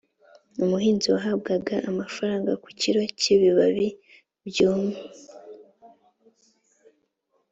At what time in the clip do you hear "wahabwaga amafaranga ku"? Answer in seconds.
1.13-2.69